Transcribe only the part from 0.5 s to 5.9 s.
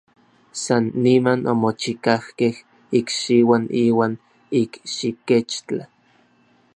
San niman omochikajkej ikxiuan iuan ikxikechtla.